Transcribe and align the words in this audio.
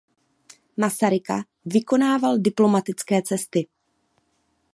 Masaryka 0.77 1.45
vykonával 1.65 2.37
diplomatické 2.37 3.21
cesty. 3.21 3.67